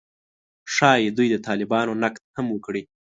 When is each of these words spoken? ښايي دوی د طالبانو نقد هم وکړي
ښايي 0.73 1.09
دوی 1.17 1.27
د 1.31 1.35
طالبانو 1.47 1.91
نقد 2.03 2.23
هم 2.37 2.47
وکړي 2.51 2.83